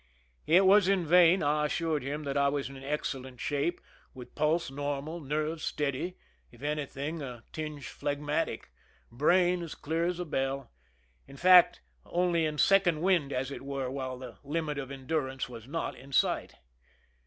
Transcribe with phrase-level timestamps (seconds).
[0.47, 3.79] It was in vain I assured him that I was in excellent shape,
[4.15, 6.17] with pulse normal, nerves steady,—
[6.51, 8.71] if any thing a tinge plilegmatic,
[9.11, 10.71] brain as clear as a bell
[11.27, 15.67] in fact, only in" second wind," as it were, while the limit of endurance was
[15.67, 16.55] not in sight.